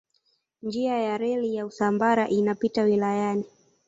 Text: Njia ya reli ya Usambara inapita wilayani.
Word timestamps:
Njia 0.63 0.97
ya 0.97 1.17
reli 1.17 1.55
ya 1.55 1.65
Usambara 1.65 2.27
inapita 2.29 2.83
wilayani. 2.83 3.45